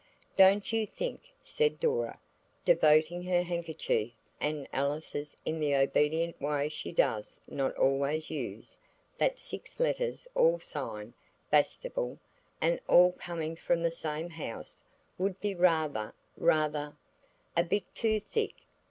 [0.35, 2.19] "Don't you think," said Dora,
[2.65, 8.79] devoting her handkerchief and Alice's in the obedient way she does not always use,
[9.19, 11.13] "that six letters, all signed
[11.51, 12.17] 'Bastable,'
[12.59, 14.83] and all coming from the same house,
[15.19, 16.97] would be rather–rather–"
[17.55, 18.55] "A bit too thick?